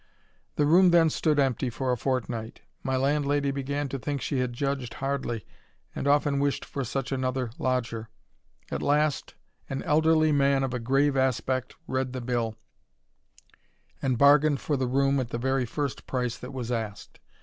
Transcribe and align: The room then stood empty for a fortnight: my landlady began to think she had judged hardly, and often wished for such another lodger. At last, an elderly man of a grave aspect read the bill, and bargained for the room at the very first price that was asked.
The 0.55 0.65
room 0.65 0.89
then 0.89 1.11
stood 1.11 1.37
empty 1.37 1.69
for 1.69 1.91
a 1.91 1.95
fortnight: 1.95 2.61
my 2.81 2.97
landlady 2.97 3.51
began 3.51 3.87
to 3.89 3.99
think 3.99 4.19
she 4.19 4.39
had 4.39 4.51
judged 4.51 4.95
hardly, 4.95 5.45
and 5.93 6.07
often 6.07 6.39
wished 6.39 6.65
for 6.65 6.83
such 6.83 7.11
another 7.11 7.51
lodger. 7.59 8.09
At 8.71 8.81
last, 8.81 9.35
an 9.69 9.83
elderly 9.83 10.31
man 10.31 10.63
of 10.63 10.73
a 10.73 10.79
grave 10.79 11.15
aspect 11.15 11.75
read 11.85 12.13
the 12.13 12.19
bill, 12.21 12.55
and 14.01 14.17
bargained 14.17 14.59
for 14.59 14.75
the 14.75 14.87
room 14.87 15.19
at 15.19 15.29
the 15.29 15.37
very 15.37 15.67
first 15.67 16.07
price 16.07 16.35
that 16.39 16.51
was 16.51 16.71
asked. 16.71 17.19